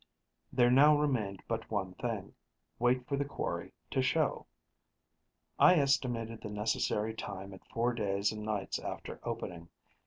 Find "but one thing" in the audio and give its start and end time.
1.47-2.33